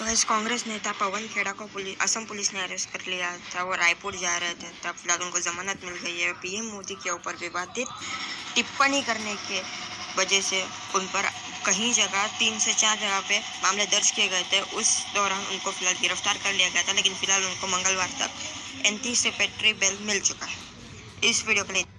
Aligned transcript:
तो 0.00 0.06
इस 0.08 0.22
कांग्रेस 0.24 0.64
नेता 0.66 0.92
पवन 1.00 1.26
खेड़ा 1.28 1.50
को 1.52 1.64
पुलिस 1.72 1.98
असम 2.00 2.24
पुलिस 2.24 2.52
ने 2.54 2.60
अरेस्ट 2.60 2.90
कर 2.90 3.00
लिया 3.06 3.32
था। 3.48 3.62
वो 3.62 3.74
रायपुर 3.74 4.14
जा 4.16 4.36
रहे 4.36 4.54
थे। 4.54 4.70
तब 4.84 4.94
फ़िलहाल 4.96 5.22
उनको 5.22 5.40
जमानत 5.40 5.84
मिल 5.84 5.96
गई 5.96 6.20
है। 6.20 6.32
पीएम 6.40 6.64
मोदी 6.66 6.94
के 7.02 7.10
ऊपर 7.10 7.36
विवादित 7.36 7.88
टिप्पणी 8.54 9.02
करने 9.02 9.34
के 9.44 9.60
वजह 10.16 10.40
से 10.40 10.62
उन 10.94 11.06
पर 11.06 11.28
कहीं 11.66 11.92
जगह 11.92 12.26
तीन 12.38 12.58
से 12.58 12.74
चार 12.74 12.96
जगह 12.96 13.20
पे 13.28 13.38
मामले 13.62 13.86
दर्ज 13.88 14.10
किए 14.10 14.28
गए 14.28 14.42
थे। 14.52 14.60
उस 14.80 14.96
दौरान 15.14 15.44
उनको 15.44 15.70
फ़िलहाल 15.70 16.00
गिरफ़्तार 16.00 16.38
कर 16.44 16.52
लिया 16.52 16.68
गया 16.70 16.82
था, 16.82 16.92
लेकिन 16.92 17.14
फ़िलहाल 17.14 17.44
उनको 17.44 17.66
मंगलवार 17.68 18.18
तक 18.20 18.86
एंटीसिपेटरी 18.86 19.72
बेल 19.74 19.98
मिल 20.02 20.20
चुका 20.22 20.46
है। 20.46 21.30
इस 21.30 21.46
वीडियो 21.46 21.64
के 21.64 21.72
लिए 21.72 21.90